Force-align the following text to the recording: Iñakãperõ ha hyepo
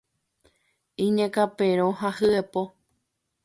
Iñakãperõ 1.05 1.87
ha 1.99 2.09
hyepo 2.17 2.61